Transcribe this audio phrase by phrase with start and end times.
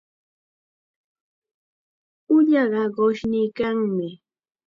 [2.35, 4.09] Ullaqa qushniykanmi.